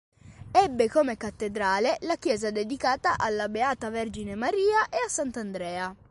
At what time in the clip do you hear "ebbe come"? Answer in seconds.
0.51-1.15